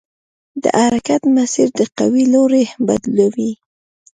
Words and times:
د 0.63 0.65
حرکت 0.81 1.21
مسیر 1.35 1.67
د 1.77 1.81
قوې 1.97 2.23
لوری 2.33 2.65
بدلوي. 2.87 3.51